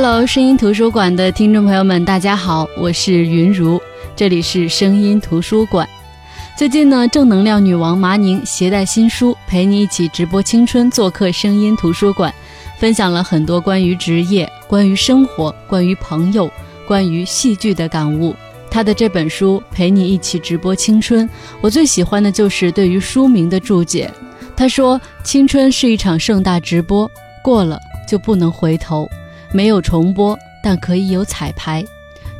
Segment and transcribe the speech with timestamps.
[0.00, 3.82] Hello，声音图书馆的听众朋友们，大家好，我是云如，
[4.14, 5.88] 这里是声音图书馆。
[6.56, 12.32] 最近呢，正能量女王麻宁携带新书，陪你一起直播青春，做客声音图书馆，
[12.78, 16.48] 分享了很多关于职业、关于生活、关于朋友、
[16.86, 18.36] 关于戏剧的感悟。
[18.70, 21.28] 她的这本书《陪你一起直播青春》，
[21.60, 24.08] 我最喜欢的就是对于书名的注解。
[24.54, 27.10] 她说：“青春是一场盛大直播，
[27.42, 29.10] 过了就不能回头，
[29.52, 31.84] 没有重播，但可以有彩排。”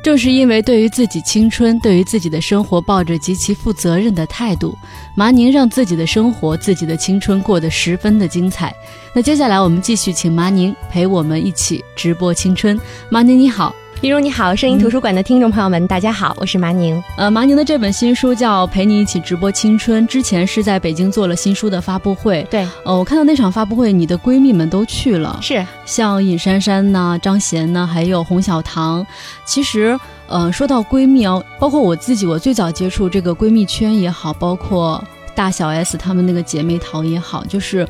[0.01, 4.79] 正是因为对于自己青春、对于自己的生活抱着极其负责任的态度，
[5.17, 8.73] 麻宁让自己的生活、自己的青春过得十分的精彩。
[9.13, 12.81] 那接下来我们继续请麻宁陪我们一起直播青春。
[13.11, 13.75] 麻宁你好。
[14.01, 17.03] 比如你好，声音图书馆的听众朋友们，大家好，我是麻宁。
[17.17, 22.47] 呃，麻宁的这本新书叫《陪你一起直播青春》，之前是在北京做了新书的发布会。
[22.49, 29.05] 对，呃，我看到那场发布会，你的闺蜜们都去了，是像尹珊珊呐、张贤呐，还有洪小棠。
[29.45, 35.03] 其实，呃，说到闺蜜哦，包括我自己，我最早接触这个闺蜜圈也好，包括
[35.35, 37.85] 大小 S 她们那个姐妹淘也好，就是。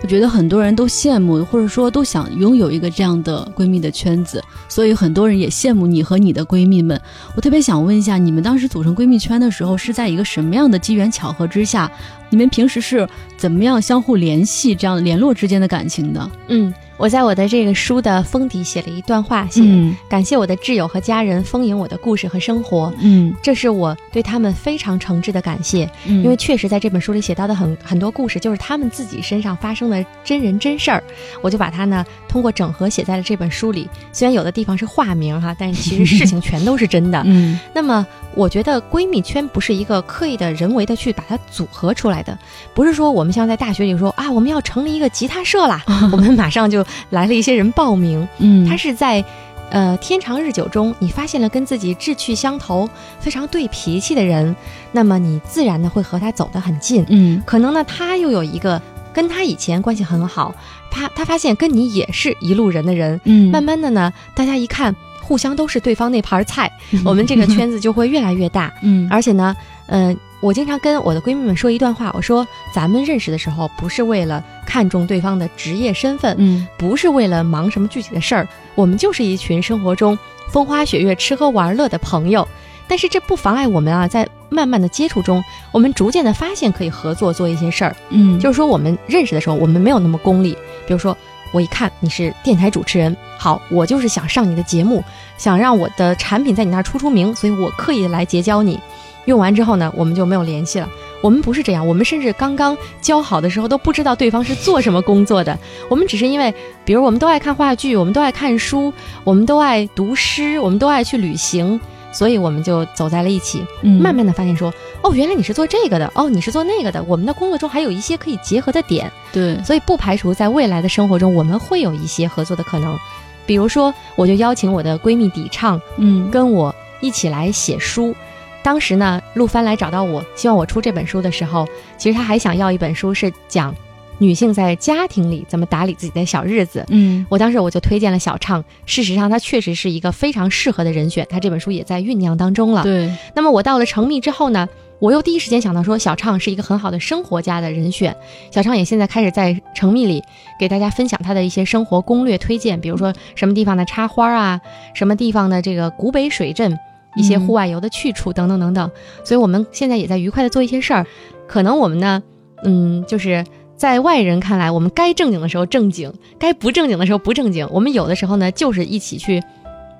[0.00, 7.00] 我觉得很多人都羡慕，或者说都想拥有一个这样的闺蜜的圈子，所以很多人也羡慕你和你的闺蜜们。
[7.34, 11.90] 我特别想问一下，你们当时组成闺蜜圈的时候，是在一个什么样的机缘巧合之下？
[12.30, 16.30] 你们平时是怎么样相互联系、这样联络之间的感情的？
[16.48, 16.72] 嗯。
[16.98, 19.62] 我在我的这个书的封底写了一段话，写
[20.08, 22.92] 感谢我的挚友和家人丰盈我的故事和生活。
[22.98, 25.88] 嗯，这是我对他们非常诚挚的感谢。
[26.04, 31.00] 因为确实在这本书里写到的很很多故事，就是他们自己身上发生的真人真事儿，
[31.40, 33.88] 我就把它呢通过整合写在了这本书里。
[34.12, 37.22] 虽然有的地方是化名哈，但是其实事情全都是真的。
[37.26, 38.04] 嗯，那么
[38.34, 42.36] 我觉得闺蜜圈不是一个刻意的人为的去把它组合出来的，
[42.74, 46.84] 不是说我们像在大学里说啊，我们要成立一个吉他社啦， 我们马上就。
[47.10, 49.24] 来了一些人报名，嗯，他是在，
[49.70, 52.88] 呃，天长日久中，你发现了跟自己志趣相投、
[53.20, 54.54] 非常对脾气的人，
[54.92, 58.80] 那么你自然的会和他走得很近，嗯，可能呢，他又有一个
[59.12, 60.54] 跟他以前关系很好，
[60.90, 66.72] 他他发现跟你也是一路人的人，嗯，慢慢的呢，大家一看互相都是对方那盘菜，
[67.04, 69.54] 我们这个圈子就会越来越大， 嗯，而且呢，
[69.86, 70.16] 嗯。
[70.40, 80.16] 我经常跟我的闺蜜们说一段话，我说咱们认识的时候不是为了看重对方的职业身份，嗯，不是为了忙什么具体的事儿，我们就是一群生活中
[80.48, 82.46] 风花雪月、吃喝玩乐的朋友。
[82.86, 90.56] 但是这不妨碍我们啊，在慢慢的接触中，我们逐渐的发现可以合作做一些事儿，嗯，就是说我们认识的时候，我们没有那么功利。
[90.86, 91.14] 比如说，
[91.52, 95.04] 我一看你是电台主持人，好，我就是想上你的节目，
[95.36, 98.80] 想让我的产品在你那儿出出名，所以我刻意的来结交你。
[99.28, 100.88] 用完之后呢，我们就没有联系了。
[101.20, 105.56] 我们不是这样，我们甚至刚刚交好的时候都不知道对方是做什么工作的。
[105.90, 108.90] 我们只是因为，比如我们都爱看话剧，我们都爱看书，
[109.24, 111.78] 我们都爱读诗，我们都爱去旅行，
[112.10, 113.62] 所以我们就走在了一起。
[113.82, 114.72] 嗯慢慢的发现说，
[115.02, 117.02] 哦，原来你是做这个的，哦，你是做那个的。
[117.02, 119.12] 我们的工作中还有一些可以结合的点。
[119.30, 122.96] 对，所以不排除在未来的生活中，我们会有一些合作的可能。
[123.44, 128.14] 比如说，我就邀请我的闺蜜底唱，嗯，跟我一起来写书。
[128.62, 133.74] 当时呢，陆帆来找到我，希望我出这本书的时候，其实他还想要一本书，是讲
[134.18, 136.84] 女性在家庭里怎么打理自己的小日子。
[136.88, 142.82] 嗯，我当时我就推荐了小畅，事实上他确实是一个非常适合的人选，他这本书也在酝酿当中了。
[142.82, 148.14] 对，那么我到了成密之后呢，我又第一时间想到说，小畅是一个很好的生活家的人选。
[148.50, 150.22] 小畅也现在开始在成密里
[150.58, 154.60] 给大家分享他的一些生活攻略推荐，比如说什么地方的插花啊，
[154.94, 156.76] 什么地方的这个古北水镇。
[157.18, 158.90] 一些户外游的去处等等等等，
[159.24, 161.04] 所以我们现在也在愉快的做一些事儿。
[161.46, 162.22] 可能我们呢，
[162.64, 163.44] 嗯，就是
[163.76, 167.68] 在外人看来，我们该正经的时候正经，该不正经的时候不正经。
[167.72, 169.42] 我们有的时候呢，就是一起去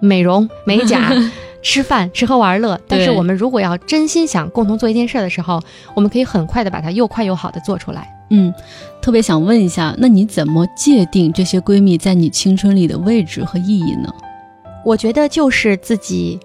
[0.00, 1.12] 美容美甲、
[1.60, 2.80] 吃饭、吃喝玩乐。
[2.86, 5.60] 但是我们如果要真心想共同做一件事的时候，
[5.94, 8.08] 我们可以很快的把它又快又好的做出来。
[8.30, 8.52] 嗯，
[9.00, 14.12] 特别想问一下，那你怎么界定这些闺蜜在你青春里的位置和意义呢？
[14.84, 16.38] 我觉得就是自己。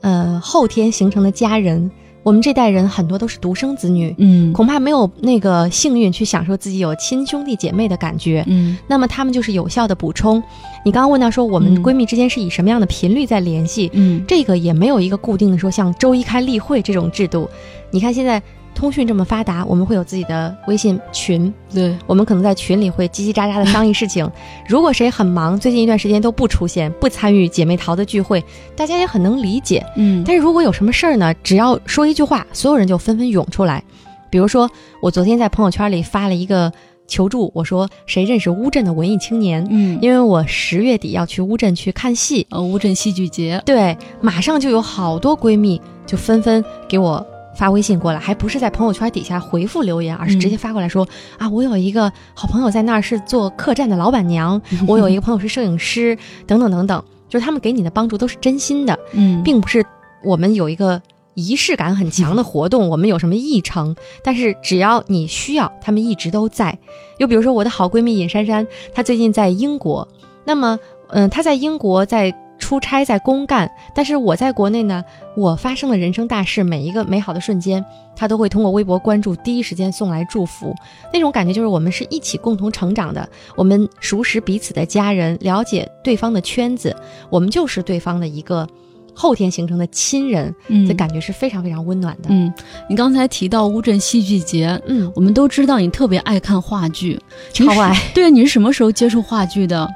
[0.00, 1.90] 呃，后天形成的家人，
[2.22, 10.42] 我们这代人很多都是独生子女，嗯，恐怕没有那个幸运去享受自己有亲兄弟姐妹的感觉，嗯，那么他们就是有效的补充。
[10.84, 17.48] 你刚刚问到说我们闺蜜之间是以什么样的频率在联系，嗯，这个也没有一个固定的说像周一开例会这种制度。
[17.90, 18.42] 你看现在。
[18.76, 24.30] 通讯这么发达，我们会有自己的微信群，对我们可能在群里会叽叽喳喳的商议事情。
[24.68, 28.44] 如果谁很忙，最近一段时间都不出现，不参与姐妹淘的聚会，
[28.76, 29.84] 大家也很能理解。
[29.96, 33.82] 嗯，但是如果有什么事儿呢，只要说一句话，所有人就纷纷涌出来。
[34.28, 34.70] 比如说，
[35.00, 36.70] 我昨天在朋友圈里发了一个
[37.06, 39.66] 求助，我说谁认识乌镇的文艺青年？
[39.70, 47.24] 嗯，因为我十月底要去乌镇去看戏，呃，乌镇戏剧节，对，马上就有好多闺蜜就纷纷给我
[47.56, 51.08] 发微信过来，还不是在朋友圈底下回复留言，而是直接发过来说、
[51.38, 56.16] 啊，我有一个好朋友在那儿是做客栈的老板娘， 我有一个朋友是摄影师，
[56.46, 59.84] 等等等等，就是他们给你的帮助都是真心的，嗯，并不是
[60.22, 61.00] 我们有一个
[61.34, 66.78] 仪式感很强的活动， 我们有什么议程，但是只要你需要，他们一直都在。
[67.18, 70.06] 又比如说我的好闺蜜尹珊珊，她最近在英国，
[70.44, 75.04] 那么，嗯、她在英国在出差在公干，但是我在国内呢，
[75.36, 77.84] 我发生了人生大事，每一个美好的瞬间，
[78.16, 80.74] 他都会通过微博关注，第一时间送来祝福，
[81.12, 86.96] 那种感觉就是我们是一起共同成长的，我们熟识彼此的家人，了解对方的圈子，
[87.30, 88.66] 我们就是对方的一个
[89.14, 92.28] 后天形成的亲人，嗯这感觉是非常非常温暖的。
[92.30, 92.52] 嗯，
[92.88, 97.20] 你刚才提到乌镇戏剧节，嗯，我们都知道你特别爱看话剧，
[97.52, 97.94] 超爱。
[98.14, 99.88] 对，你是什么时候接触话剧的？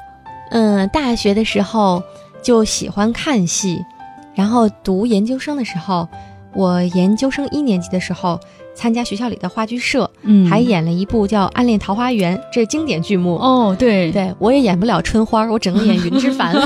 [0.51, 2.03] 嗯，大学的时候
[2.43, 3.85] 就喜欢看戏，
[4.35, 6.09] 然后读研究生的时候，
[6.55, 8.39] 我研究生一年级的时候
[8.75, 13.37] 参加学校里的话剧社，嗯还演了一部叫《暗恋桃花源》，这是经典剧目。
[13.37, 16.55] 哦，对，对我也演不了春花，我只能演云之凡。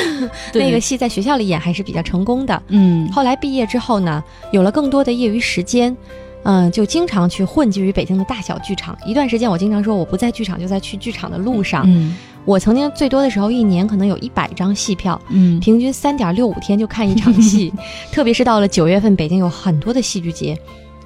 [0.52, 2.62] 对那个戏在学校里演还是比较成功的。
[2.68, 5.96] 嗯后来毕业之后呢，有了更多的业余时间，
[6.42, 8.96] 嗯、就经常去混迹于北京的大小剧场。
[9.06, 11.84] 一段时间，我经常说我不在剧场，就在去剧场的路上。
[11.86, 17.72] 嗯我曾经最多的时候，一年可能有一百张戏票，嗯平均三点六五天就看一场戏。
[18.10, 20.58] 特别是到了九月份，北京有很多的戏剧节。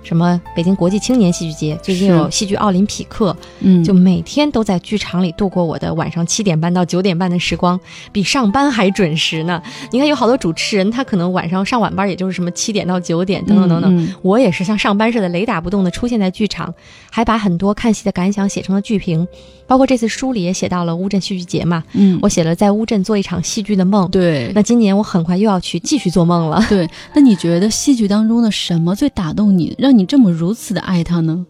[0.04, 7.80] 什么北京国际青年戏剧节，最近是有戏剧奥林匹克，嗯，就每天都在剧场里度过我的晚上七点半到九点半的时光，
[8.12, 9.60] 比上班还准时呢。
[9.90, 13.96] 你看，有好多主持人，他可能晚上上晚班，也就是什么七点到九点，等等等等。
[13.96, 16.72] 嗯嗯我也是像上班似的雷打不动的出现在剧场，
[17.10, 19.26] 还把很多看戏的感想写成了剧评，
[19.66, 24.10] 包括这次书里也写到了乌镇戏剧节嘛，嗯，我写了在乌镇做一场戏剧的梦。
[24.10, 26.62] 对那今年我很快又要去继续做梦了。
[26.68, 31.46] 对，那你觉得戏剧当中的什么最打动你，让你这么如此的爱它呢？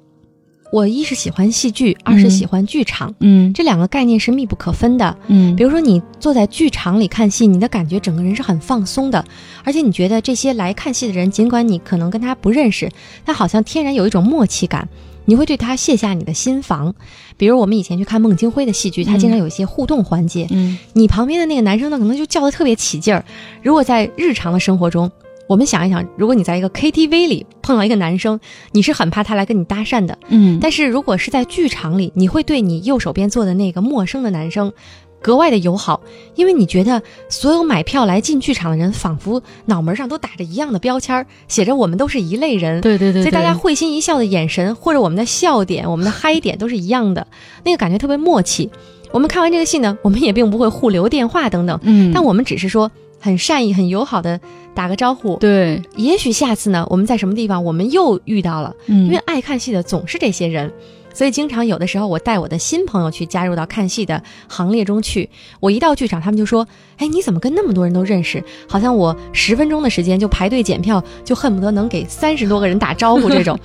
[0.73, 5.17] 我一是喜欢戏剧，二是喜欢剧场，嗯这两个概念是密不可分的。
[5.29, 9.25] 嗯比如说，你坐在剧场里看戏，你的感觉整个人是很放松的，
[9.63, 12.91] 而且你觉得这些来看戏的人，尽管你可能跟他不认识，
[13.25, 14.89] 他好像天然有一种默契感，
[15.27, 16.93] 你会对他卸下你的心防。
[17.37, 23.25] 比如我们以前去看孟京辉的戏剧，他经常有一些互动环节，嗯你旁边的那个男生呢，可能就叫的特别起劲儿。
[23.63, 25.09] 如果在日常的生活中，
[25.47, 28.41] 我们想一想，如果你在一个 KTV 里碰到一个男生，
[28.73, 30.19] 你是很怕他来跟你搭讪的。
[30.29, 34.73] 嗯，但是如果是在剧场里，你会对你右手边坐的那个陌生的男生
[35.21, 36.03] 格外的友好，
[36.35, 42.81] 因为你觉得所有买票来进剧场的人，仿佛脑门上都打着一样的标签儿，写着我们都是一类人。
[42.81, 47.27] 对对对，所以大家会心一笑的眼神，或者我们的笑点、我们的嗨点都是一样的，
[47.65, 48.71] 那个感觉特别默契。
[49.13, 52.91] 我们看完这个戏呢，我们也并不会互留电话等等，嗯，但我们只是说
[53.25, 54.39] 很善意、很友好的
[54.75, 55.37] 打个招呼。
[55.39, 60.71] 对，也许下次呢，我们在什么地方我们又遇到了，嗯，因为爱看戏的总是这些人，
[61.15, 65.31] 所以经常有的时候我带我的新朋友去加入到看戏的行列中去。
[65.61, 66.67] 我一到剧场，他们就说
[66.99, 68.43] ：“哎，你怎么跟那么多人都认识？
[68.69, 73.59] 好像我十分钟的时间就排队检票，就恨不得能给 三十多个人打招呼这种。”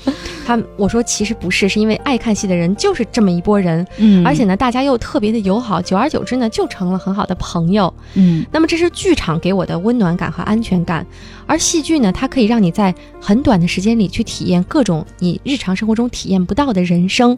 [0.45, 7.91] 他们我说其实不是，是因为爱看戏的人就是这么一拨人，嗯，而且呢，大家又特别的友好，久而久之呢，就成了很好的朋友。
[8.13, 11.05] 嗯那么这是剧场给我的温暖感和安全感，
[11.49, 17.35] 而戏剧呢，它可以让你在很短的时间里去体验各种你日常生活中体验不到的人生，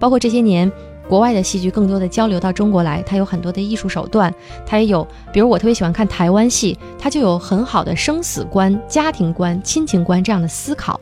[0.00, 0.70] 包括这些年。
[1.08, 4.32] 国外的戏剧更多的交流到中国来，它有很多的艺术手段，
[4.64, 10.98] 它也有，比如我特别喜欢看台湾戏，它就有很好的生死观、家庭观、亲情观这样的思考。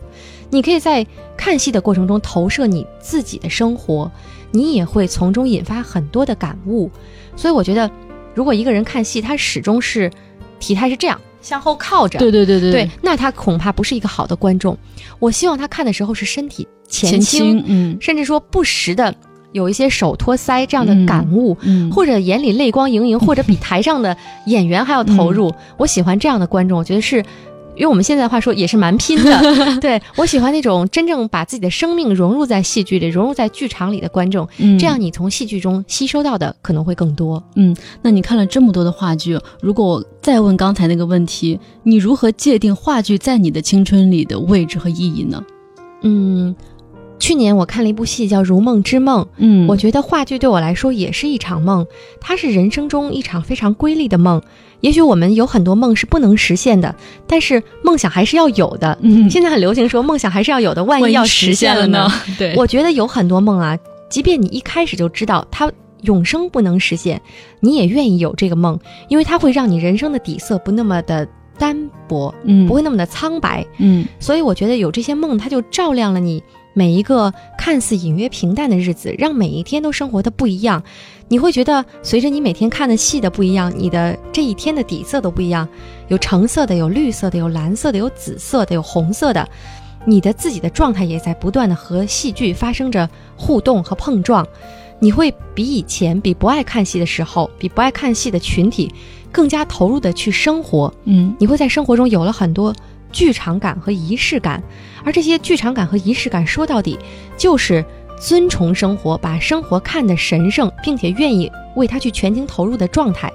[0.49, 4.11] 你可以在看戏的过程中投射你自己的生活，
[4.51, 6.91] 你也会从中引发很多的感悟。
[7.37, 7.89] 所以我觉得，
[8.35, 10.11] 如果一个人看戏，他始终是
[10.59, 14.77] 体态是这样向后靠着，对对对对对，那他恐怕不是一个好的观众。
[15.19, 19.15] 我希望他看的时候是身体前倾，嗯甚至说不时的
[19.53, 21.57] 有一些手托腮这样的感悟。
[21.63, 24.17] 嗯，或者眼里泪光盈盈，或者比台上的
[24.47, 26.79] 演员还要投入， 我喜欢这样的观众。
[26.79, 27.25] 我觉得是，
[27.81, 29.41] 因为我们现在的话说也是蛮拼的。
[29.81, 34.47] 对我喜欢那种真正把自己的生命融入在戏剧里、融入在剧场里的观众。
[34.59, 37.43] 嗯这样你从戏剧中吸收到的可能会更多。
[37.57, 45.43] 嗯那你看了这么多的话剧，如果我再问刚才那个问题，你如何界定话剧在你的青春里的位置和意义呢？
[46.03, 46.55] 嗯，
[47.19, 51.87] 去年我看了一部戏叫《如梦之梦》，嗯我觉得话剧对我来说也是一场梦，
[52.21, 54.43] 它是人生中一场非常瑰丽的梦。
[54.81, 56.95] 也许我们有很多梦是不能实现的，
[57.27, 58.99] 但是梦想还是要有的。
[59.03, 62.11] 嗯现在很流行说梦想还是要有的，万一要实现了呢？？
[62.39, 65.71] 对，我觉得有很多梦啊，即便你一开始就知道它
[66.03, 67.21] 永生不能实现，
[67.61, 71.77] 你也愿意有这个梦，因为它会让你人生的底色不那么的单
[72.09, 73.67] 薄，嗯，不会那么的苍白。
[73.79, 80.83] 嗯所以我觉得有这些梦，它就照亮了你每一个看似隐约平淡的日子，让每一天都生活的不一样。
[81.29, 85.69] 你会觉得随着你每天看的戏的不一样，你的这一天的底色都不一样，
[86.09, 89.49] 有橙色的，有绿色的，有蓝色的，有紫色的，有红色的。
[90.07, 94.47] 你的自己的状态也在不断的和戏剧发生着互动和碰撞，
[94.99, 98.91] 你会比以前，比不爱看戏的时候，比不爱看戏的群体
[99.31, 100.93] 更加投入的去生活。
[101.05, 102.75] 嗯你会在生活中有了很多
[103.13, 104.63] 剧场感和仪式感，
[105.05, 106.99] 而这些剧场感和仪式感，说到底
[107.37, 107.85] 就是
[108.21, 113.33] 尊崇生活，把生活看得神圣，并且愿意为它去全情投入的状态。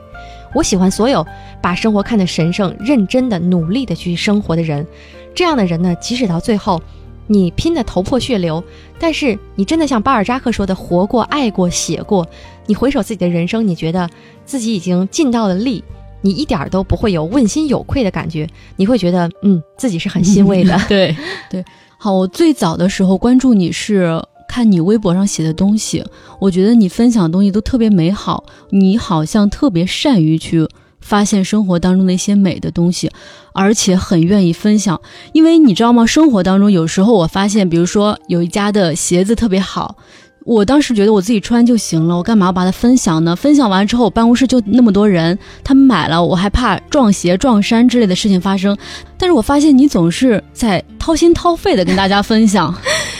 [0.53, 1.25] 我喜欢所有
[1.61, 4.87] 把生活看得神圣、认真的、努力的去生活的人。
[5.33, 6.81] 这样的人呢，即使到最后，
[7.27, 8.63] 你拼得头破血流，
[8.97, 12.25] 但是你真的像巴尔扎克说的，活过、爱过、写过，
[12.67, 14.09] 你回首自己的人生，你觉得
[14.45, 15.83] 自己已经尽到了力，
[16.25, 20.75] 你一点儿都不会有问心有愧的感觉，你会觉得，嗯，自己是很欣慰的。
[20.89, 21.15] 对
[21.51, 21.63] 对，
[21.99, 26.03] 好，我最早的时候关注你是看你微博上写的东西，
[26.39, 30.67] 我觉得你分享的东西都特别美好，你好像特别善于去
[30.99, 33.11] 发现生活当中的一些美的东西，
[33.53, 34.99] 而且很愿意分享。
[35.31, 36.07] 因为你知道吗？
[36.07, 39.95] 生活当中有时候我发现，比如说有一家的鞋子特别好。
[40.45, 43.35] 我当时觉得我自己穿就行了，我干嘛要把它分享呢？
[43.35, 48.77] 分享完之后，我办公室就那么多人，他们买了，我还怕撞鞋、撞衫之类的事情发生。
[49.17, 52.71] 但是我发现你总是在掏心掏肺的跟大家分享，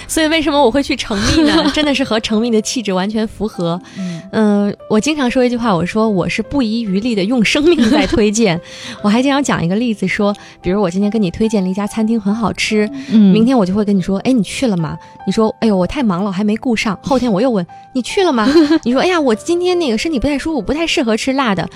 [0.08, 1.70] 所以为什么我会去成密呢？
[1.74, 3.80] 真的是和成密的气质完全符合。
[4.32, 8.60] 嗯、我经常说一句话，我说我是不遗余力的用生命在推荐。
[9.02, 14.98] 我还经常讲一个例子说，比如我今天跟你推荐了一家餐厅很好吃，嗯明天我就会跟你说，哎，你去了吗？
[15.26, 16.98] 你说，哎呦，我太忙了，我还没顾上。
[17.04, 18.48] 后天我又问你去了吗？
[18.84, 21.68] 你说，哎呀，我今天那个身体不太舒服，不太适合吃辣的。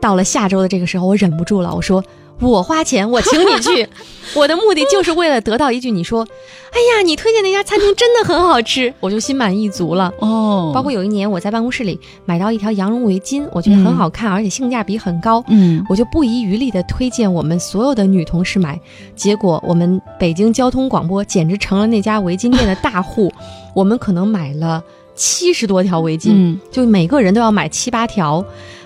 [0.00, 2.02] 到了下周的这个时候，我忍不住了，我说。
[2.50, 3.88] 我花钱，我请你去，
[4.34, 6.26] 我的目的就是为了得到一句你说，
[6.72, 10.12] 哎呀，你推荐那家餐厅真的很好吃，我就心满意足了。
[10.18, 18.80] 哦，包括有一年我在办公室里买到一条羊绒围巾，我觉得很好看，而且性价比很高，嗯我就不遗余力的推荐我们所有的女同事买。
[19.14, 23.32] 结果我们北京交通广播简直成了那家围巾店的大户，
[23.74, 24.82] 我们可能买了
[25.14, 28.44] 七十多条围巾，嗯就每个人都要买七八条。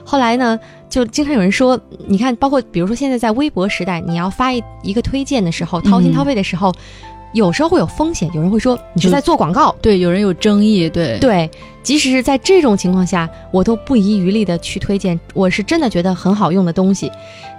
[0.08, 0.58] 后来呢，
[0.88, 6.72] 就经常有人说，你看，包括比如说现在在微博时代，你要发一一个推荐的时候，掏心掏肺的时候，
[7.32, 9.74] 有时候会有风险，有人会说你是在做广告。
[9.82, 11.50] 对，有人有争议，对对，
[11.82, 17.10] 即使是在这种情况下，我都不遗余力的去推荐，我是真的觉得很好用的东西。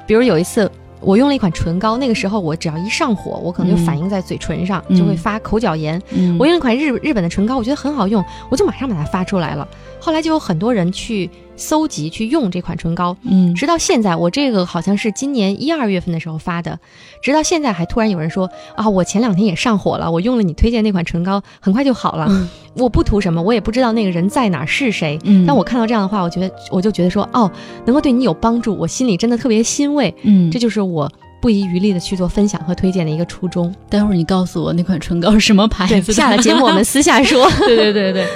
[0.07, 6.01] 比如有一次，我用了一款唇膏，那个时候我只要一上火，我可能就嗯反应在嘴唇上，嗯就会发口角炎。
[6.11, 9.67] 嗯我用了一款日日本的唇膏，我觉得很好用，我就马上把它发出来了。
[9.99, 16.79] 后来就有很多人去搜集去用这款唇膏，嗯直到现在，我这个好像是今年一二月份的时候发的，
[17.21, 22.27] 直到现在还突然有人说啊，我前两天也上火了，我用了你推荐那款唇膏，很快就好了。
[22.29, 22.47] 嗯
[22.77, 25.17] 我不图什么，我也不知道那个人在哪儿是谁。
[25.23, 27.51] 嗯但我看到这样的话，我觉得我就觉得说，哦，
[27.85, 30.13] 能够对你有帮助，我心里真的特别欣慰。
[30.21, 31.11] 嗯这就是我
[31.41, 33.73] 不遗余力的去做分享和推荐的一个初衷。
[33.89, 36.13] 待会儿你告诉我那款唇膏是什么牌，子的？
[36.13, 37.49] 下了节目我们私下说。
[37.61, 38.27] 对对对对。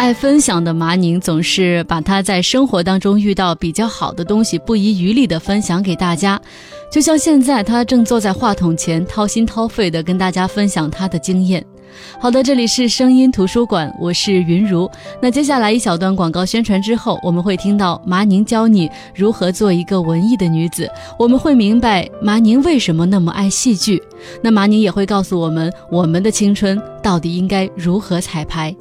[0.00, 6.40] 爱分享的麻宁总是把他在生活当中遇到比较好的东西不遗余力的分享给大家，
[6.90, 11.62] 就像现在他正坐在话筒前掏心掏肺的跟大家分享他的经验。
[12.18, 14.90] 好的，这里是声音图书馆，我是云如。
[15.20, 20.88] 那接下来一小段广告宣传之后，我们会听到麻宁教你如何做一个文艺的女子，
[21.18, 24.02] 我们会明白麻宁为什么那么爱戏剧。
[24.42, 28.74] 那麻宁也会告诉我们，我们的青春到底应该如何彩排。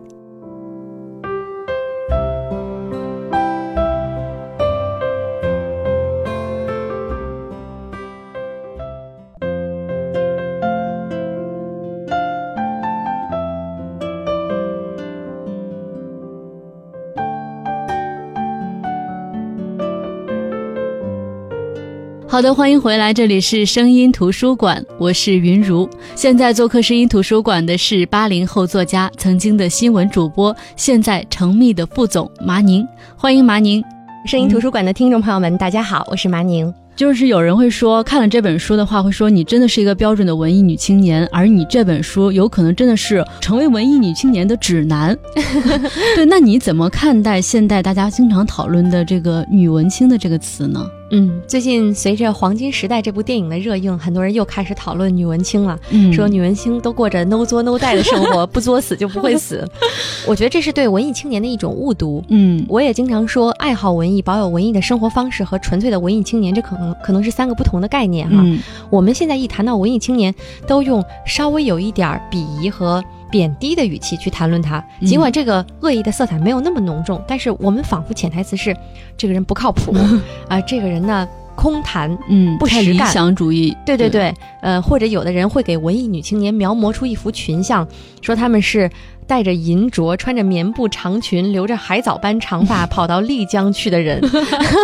[22.32, 25.90] 好的，欢迎回来，这里是声音图书馆，我是云如。
[26.14, 33.84] 现在做客声音图书馆的是八零后作家，曾经的新闻主播，现在成密的副总麻宁，欢迎麻宁。
[34.28, 36.72] 声音图书馆的听众朋友们，大家好，我是麻宁。
[36.96, 45.18] 就是有人会说，看了这本书的话，会说你真的是一个标准的文艺女青年，而你这本书有可能真的是成为文艺女青年的指南。
[46.16, 50.86] 对，那你怎么看待现代大家经常讨论的这个“女文青”的这个词呢？
[51.12, 59.68] 嗯，最近随着《黄金时代》这部电影的热映，很多人又开始讨论女文青了，嗯说女文青都过着 no 作 no die 的生活， 不作死就不会死。
[60.28, 62.24] 我觉得这是对文艺青年的一种误读。
[62.28, 68.38] 嗯我也经常说，爱好文艺、保有文艺的生活方式和纯粹的文艺青年，这可能可能是三个不同的概念哈。
[68.40, 70.34] 嗯我们现在一谈到文艺青年，
[70.68, 78.76] 都用稍微有一点儿鄙夷和贬低的语气去谈论他，嗯尽管这个恶意的色彩没有那么浓重，但是我们仿佛潜台词是
[79.18, 79.96] 这个人不靠谱
[80.48, 82.18] 啊、这个人呢空谈。
[82.30, 87.88] 嗯，不实干理想主义，对对对，呃，或者有的人会给文艺女青年描摹出一幅群像，
[88.22, 88.90] 说他们是
[89.28, 94.22] 带着银镯、穿着棉布长裙、留着海藻般长发跑到丽江去的人。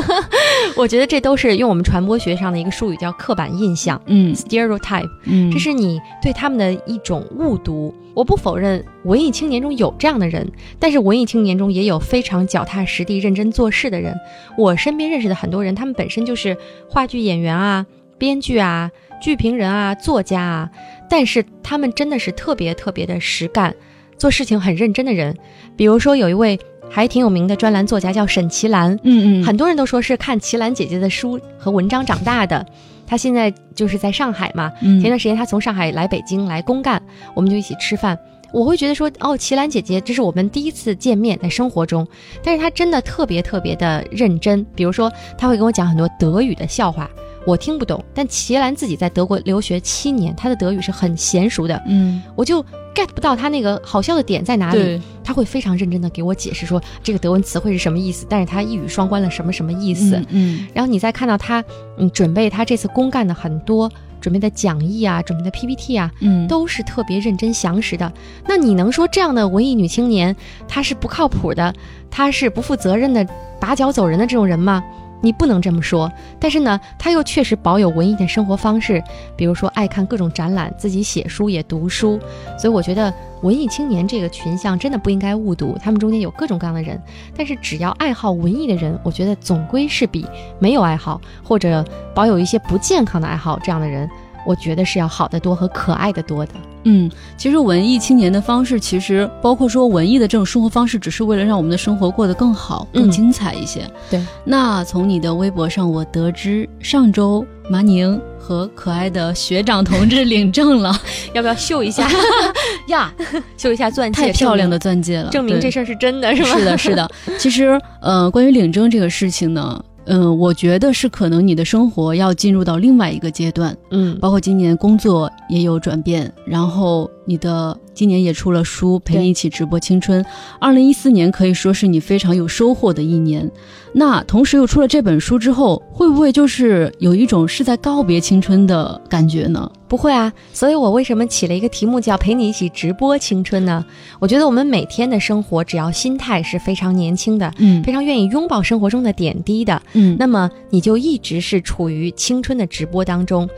[0.75, 5.09] 我觉得这都是用我们传播学上的一个术语叫刻板印象嗯 （stereotype）。
[5.23, 7.93] 嗯，这是你对他们的一种误读。
[8.15, 14.15] 我不否认文艺青年中有这样的人，但是文艺青年中也有非常脚踏实地、认真做事的人。
[14.57, 16.57] 我身边认识的很多人，他们本身就是
[16.89, 17.85] 话剧演员啊、
[18.17, 18.89] 编剧啊、
[19.21, 20.71] 剧评人啊、作家啊，
[21.09, 23.75] 但是他们真的是特别特别的实干，
[24.17, 25.37] 做事情很认真的人。
[25.75, 26.57] 比如说有一位
[26.89, 32.65] 还挺有名的专栏作家叫沈其兰，嗯嗯很多人都说是看奇兰姐姐的书和文章长大的。
[33.05, 37.01] 她现在就是在上海嘛，嗯前段时间他从上海来北京来公干，
[37.33, 38.17] 我们就一起吃饭。
[38.53, 42.07] 我会觉得说，哦，齐兰姐姐，这是我们第一次见面，在生活中，
[42.41, 44.65] 但是她真的特别特别的认真。
[44.73, 47.09] 比如说，她会跟我讲很多德语的笑话，
[47.45, 52.63] 我听不懂，但齐兰自己在德国留学七年，她的德语是很娴熟的，嗯我就
[52.95, 55.01] get 不到他那个好笑的点在哪里。
[55.23, 60.23] 他会非常认真的给我解释说这个德文词汇是什么意思，但是他一语双关了什么什么意思。
[60.29, 61.63] 嗯然后你再看到他，
[61.97, 68.13] 嗯，准备他这次公干的很多准备的讲义啊，准备的 PPT 啊，嗯都是特别认真详实的。
[68.47, 70.35] 那你能说这样的文艺女青年
[70.67, 71.73] 她是不靠谱的，
[72.11, 73.27] 她是不负责任的、
[73.59, 74.83] 打脚走人的这种人吗？
[75.25, 79.03] 你不能这么说，但是呢，他又确实保有文艺的生活方式，
[79.35, 82.19] 比如说爱看各种展览，自己写书也读书，
[82.59, 83.11] 所以我觉得
[83.41, 87.01] 文艺青年这个群像真的不应该误读，他们中间有各种各样的人，
[87.35, 90.23] 但是只要爱好文艺的人，我觉得总归是比
[90.59, 91.83] 没有爱好或者
[92.13, 94.07] 保有一些不健康的爱好这样的人，
[94.45, 96.51] 我觉得是要好得多和可爱的多的。
[96.83, 103.89] 嗯，其实文艺青年的方式，其实包括说文艺的这种生活方式，只是为了让我们的生活过得更好、更嗯精彩一些。
[104.09, 110.95] 对，那从你的微博上，我得知上周麻宁和可爱的学长同志 领证了
[111.33, 112.07] 要不要秀一下
[112.89, 113.11] 呀，
[113.57, 114.21] 秀一下钻戒？
[114.21, 116.49] 太漂亮的钻戒了，证明这事儿是真的，是吗？
[116.59, 117.11] 是的，是的。
[117.39, 130.23] 其实，呃，关于领证这个事情呢，嗯、我觉得是可能你的生活要进入到另外一个阶段，嗯，包括今年工作也有转变，然后你的今年也出了书，陪你一起直播青春。
[130.59, 133.49] 二零一四年可以说是你非常有收获的一年。
[133.93, 139.71] 那同时又出了这本书之后，会不会就是有一种是在告别青春的感觉呢？
[139.87, 140.31] 不会啊。
[140.53, 143.83] 所以我为什么起了一个题目叫“陪你一起直播青春”呢？
[144.19, 153.49] 我觉得我们每天的生活，只要心态是非常年轻的，嗯非常愿意拥抱生活中的点滴的，嗯那么你就一直是处于青春的直播当中。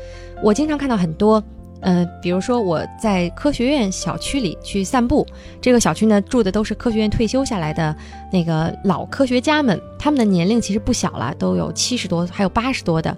[0.43, 1.43] 我经常看到很多。
[1.88, 5.26] 嗯，比如说我在科学院小区里去散步，
[5.62, 7.95] 这个小区呢住的都是科学院退休下来的
[8.30, 13.15] 那个老科学家们，他们的年龄其实不小了，都有七十多，还有八十多的。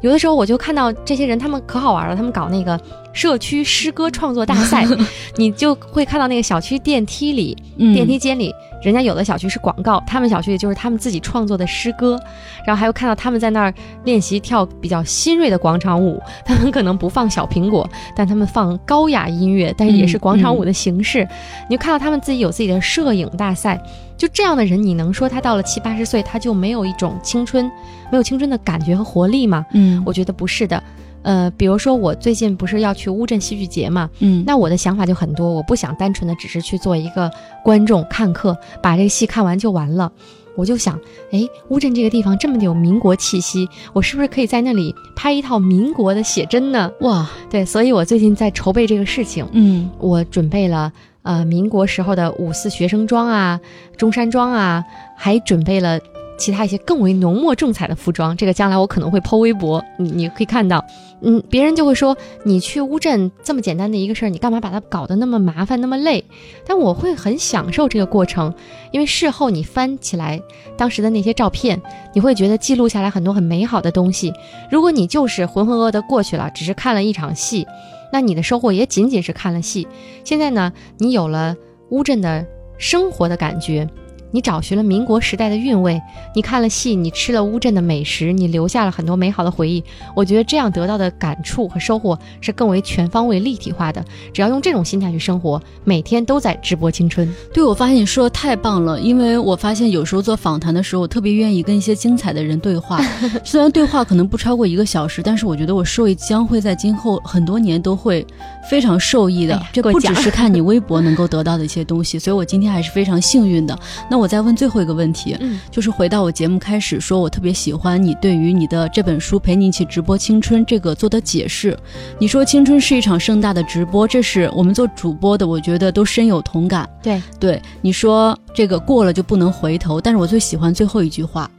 [0.00, 2.80] 有的时候我就看到这些人，他们可好玩了，他们搞那个
[3.12, 4.86] 社区诗歌创作大赛，
[5.36, 7.92] 你就会看到那个小区电梯里，嗯。
[7.92, 12.18] 电梯间里，人家有的小区是广告，他们小区里就是他们自己创作的诗歌，
[12.66, 21.28] 然后还有看到他们在那儿练习跳比较新锐的广场舞，他们可能不放小苹果，但他们放高雅音乐，但是也是广场舞的形式。
[21.68, 23.78] 你就看到他们自己有自己的摄影大赛，
[24.20, 27.64] 就这样的人，你能说他到了七八十岁他就没有一种青春，
[28.10, 29.64] 没有青春的感觉和活力吗？
[29.72, 30.82] 嗯我觉得不是的。
[31.22, 37.30] 呃，比如说我最近不是要去乌镇戏剧节嘛，嗯那我的想法就很多，我不想单纯的只是去做一个
[37.64, 40.12] 观众看客，把这个戏看完就完了。
[40.56, 40.98] 我就想，
[41.30, 46.92] 哎，乌镇这个地方这么有民国气息，我是不是可以在那里拍一套民国的写真呢？
[47.00, 53.60] 哇对，所以我最近在筹备这个事情，嗯我准备了呃民国时候的五四学生装啊、
[53.96, 54.84] 中山装啊，
[55.16, 55.98] 还准备了
[56.38, 58.36] 其他一些更为浓墨重彩的服装。
[58.36, 60.84] 这个将来我可能会剖微博，你你可以看到。
[61.22, 66.24] 嗯，别人就会说你去乌镇这么简单的一个事儿，你干嘛把它搞得那么麻烦那么累？
[66.66, 68.54] 但我会很享受这个过程，
[68.90, 70.40] 因为事后你翻起来
[70.78, 71.78] 当时的那些照片，
[72.14, 74.32] 你会觉得记录下来很多很美好的东西。
[74.70, 77.66] 如果你就是浑浑噩噩的过去了，只是看了一场戏，
[78.12, 79.86] 那你的收获也仅仅是看了戏。
[80.24, 81.56] 现在呢，你有了
[81.90, 82.46] 乌镇的
[82.78, 83.88] 生活的感觉，
[84.30, 86.00] 你找寻了民国时代的韵味，
[86.34, 89.82] 你看了戏，你吃了乌镇的美食，你留下了很多美好的回忆。
[90.14, 94.04] 我觉得这样得到的感触和收获是更为全方位、立体化的。
[94.32, 97.28] 只要用这种心态去生活，每天都在直播青春。
[97.52, 103.00] 对，我发现你说的太棒了，因为我发现有时候做访谈的时候，我特别愿意跟一些精彩的人对话。
[103.44, 108.24] 虽然对话可能不超过一个小时，但是我觉得我受益将会在今后很多年都会
[108.70, 109.60] 非常受益的。
[109.72, 113.78] 这不只是看你微博能够得到的一些东西，所以我今天还是非常幸运的。
[114.08, 121.76] 那 我再问最后一个问题，嗯，就是回到我节目开始说，我特别喜欢你对于你的这本书《陪你一起直播青春》这个做的解释。
[122.18, 126.88] 你说青春是一场盛大的直播，这是我们做主播的，我觉得都深有同感。
[127.02, 131.50] 对对，你说这个过了就不能回头，但是我最喜欢最后一句话。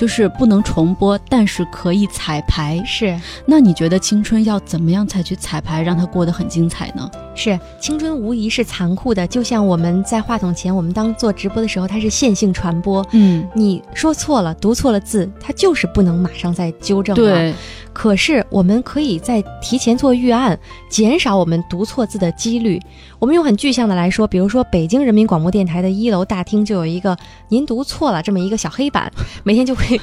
[0.00, 2.82] 就是不能重播，但是可以彩排。
[2.86, 7.10] 是，那你觉得青春要怎么样才去彩排，让它过得很精彩呢？
[7.34, 13.06] 是，青春无疑是残酷的，就像我们在话筒前，我们当做直播的时候，它是线性传播。
[13.10, 17.14] 嗯，你说错了，读错了字，它就是不能马上再纠正。
[17.14, 17.54] 对。
[17.92, 22.80] 可是我们可以在提前做预案，减少我们读错字的几率。
[23.18, 27.16] 我们用很具象的来说，比如说北京人民广播电台的一楼大厅就有一个
[27.48, 30.00] “您读错了”这么一个小黑板，每天就会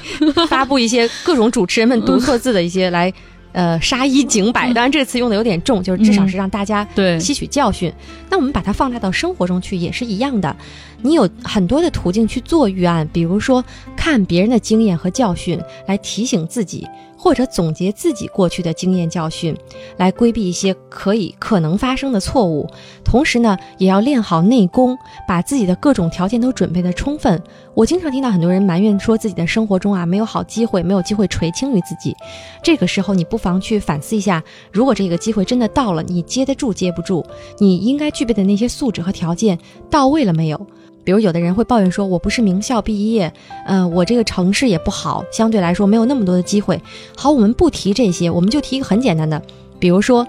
[0.48, 3.12] 发布一些各种主持人们读错字的一些来，
[3.58, 4.72] 呃，杀一儆百。
[4.72, 7.92] 当然这次用的有点重，就是至少是让大家对吸取教训。
[8.30, 10.56] 那我们把它放大到生活中去也是一样的。
[11.02, 13.64] 你有很多的途径去做预案，比如说
[13.96, 16.86] 看别人的经验和教训来提醒自己。
[17.20, 19.52] 或者总结自己过去的经验教训，
[19.96, 22.70] 来规避一些可以可能发生的错误。
[23.04, 27.42] 同时呢，也要练好内功，把自己的各种条件都准备的充分。
[27.74, 32.14] 我经常听到很多人埋怨说自己的生活中啊没有好机会，没有机会垂青于自己。
[32.62, 37.24] 这个时候，你不妨去反思一下，如果这个机会真的到了，你接得住接不住？
[37.58, 39.56] 你应该具备的那些素质和条件
[39.88, 40.66] 到位了没有？
[41.04, 43.32] 比如有的人会抱怨说，我不是名校毕业，
[43.66, 46.78] 嗯，我这个城市也不好，相对来说没有那么多的机会。
[47.16, 49.40] 好，我们不提这些，我们就提一个很简单的，
[49.78, 50.26] 比如说，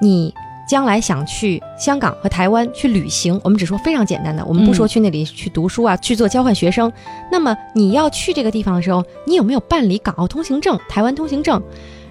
[0.00, 0.32] 你
[0.68, 6.92] 将来想去香港和台湾去旅行，我们只说非常简单的，我们不说去那里去读书啊，去做交换学生。
[7.30, 11.60] 那么你要去这个地方的时候，你有没有办理港澳通行证、台湾通行证？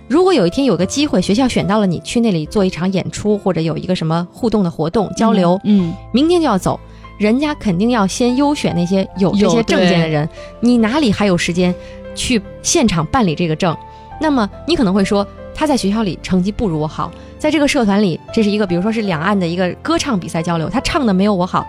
[0.07, 6.79] 如果有一天有个机会，学校选到了你去那里做一场演出，或者有一个什么互动的活动交流，嗯，明天就要走。
[7.17, 10.27] 人家肯定要先优选那些有这些证件的人，
[10.59, 11.73] 你哪里还有时间
[12.13, 13.75] 去现场办理这个证？
[14.19, 21.65] 那么你可能会说，他在学校里成绩不如我好，在这个社团里，这是一个比如说是两岸的一个歌唱比赛交流，他唱的没有我好，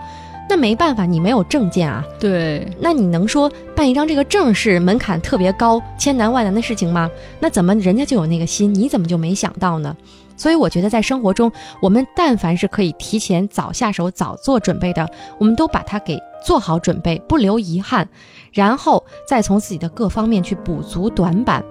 [0.49, 2.03] 那没办法，你没有证件啊。
[2.19, 7.09] 对，那你能说办一张这个证是门槛特别高、千难万难的事情吗？
[7.39, 9.95] 那怎么人家就有那个心，你怎么就没想到呢？
[10.37, 18.07] 所以我觉得，在生活中，我们但凡是可以提前早下手、早做准备的，我们都把它给做好准备，不留遗憾，
[18.53, 21.63] 然后再从自己的各方面去补足短板，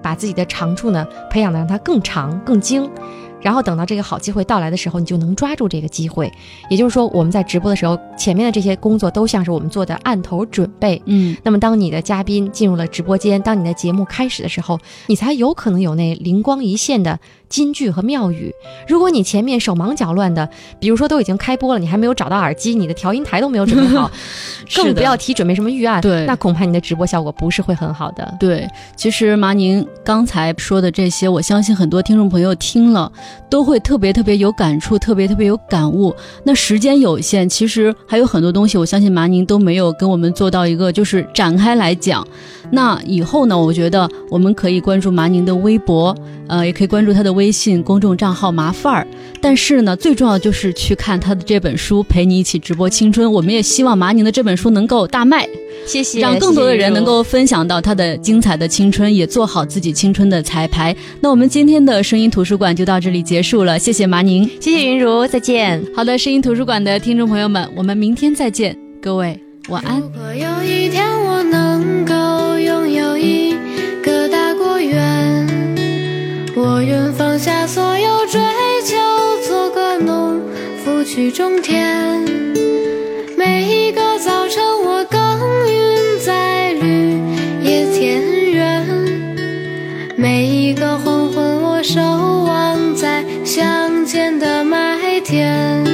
[0.00, 2.88] 把自己的长处呢培养的让它更长、更精。
[3.42, 6.32] 然后等到这个好机会到来的时候，你就能抓住这个机会。
[6.70, 11.00] 也就是说，我们在直播的时候，前面的这些工作都像是我们做的案头准备。
[11.06, 14.78] 嗯，那么当你的嘉宾进入了直播间，当你的节目开始的时候，
[15.08, 18.52] 你才有可能有那灵光一现的金句和妙语。
[18.86, 24.10] 如果你前面手忙脚乱的，比如说都已经开播了，你还没有找到耳机，你的调音台都没有准备好，
[24.76, 26.00] 更不要提准备什么预案。
[26.00, 28.36] 对，那恐怕你的直播效果不是会很好的。
[28.38, 33.10] 对，其实麻宁刚才说的这些，我相信很多听众朋友听了。
[33.48, 36.14] 都会特别特别有感触，特别特别有感悟。
[36.44, 42.26] 那时间有限，其实还有很多东西，我相信麻宁都没有跟我们做到一个就是展开来讲。
[42.70, 46.16] 那以后呢，我觉得我们可以关注麻宁的微博，
[46.48, 49.06] 呃，也可以关注他的微信公众账号“麻范儿”。
[49.42, 53.26] 但是呢，最重要就是去看他的这本书《陪你一起直播青春》。
[53.30, 55.46] 我们也希望麻宁的这本书能够大卖。
[55.84, 60.94] 谢谢，让更多的人能够分享到他的精彩的青春，也做好自己青春的彩排。
[61.20, 65.82] 那我们今天的声音图书馆就到这里结束了，谢谢麻宁，谢谢云如，再见。
[65.94, 70.00] 好的，声音图书馆的听众朋友们，我们明天再见，各位晚安。
[70.00, 73.56] 如果有一天我能够拥有一
[74.02, 75.46] 个大果园，
[76.54, 78.40] 我愿放下所有追
[78.84, 78.96] 求，
[79.46, 80.40] 做个农
[80.84, 82.20] 夫去种田。
[83.38, 85.20] 每一个早晨我耕
[85.66, 87.18] 耘在绿
[87.62, 88.20] 野田
[88.52, 88.86] 园，
[90.16, 92.00] 每一个黄昏我守
[94.38, 95.91] 的麦田。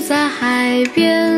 [0.00, 1.37] 在海边。